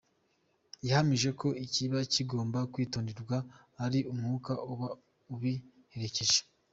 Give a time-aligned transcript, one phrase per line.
[0.87, 3.37] Yahamije ko ‘ikiba kigomba kwitonderwa
[3.85, 4.87] ari umwuka uba
[5.33, 6.39] ubiherekeje’.